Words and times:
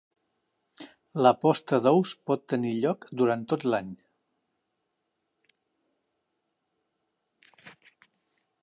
La 1.25 1.31
posta 1.43 1.79
d'ous 1.87 2.13
pot 2.31 2.47
tenir 2.53 2.71
lloc 2.77 3.07
durant 3.21 3.45
tot 3.53 3.67
l'any. 3.69 3.93